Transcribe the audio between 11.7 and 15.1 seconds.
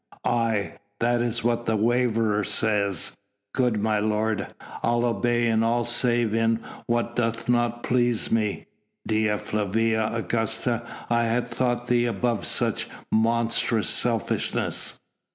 thee above such monstrous selfishness."